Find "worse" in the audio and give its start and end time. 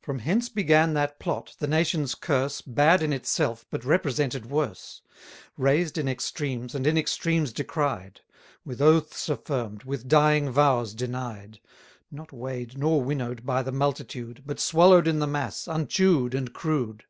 4.46-5.02